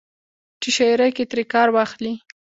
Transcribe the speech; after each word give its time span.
چې 0.61 0.69
شاعرۍ 0.75 1.11
کښې 1.15 1.25
ترې 1.29 1.43
کار 1.53 1.67
واخلي 1.71 2.13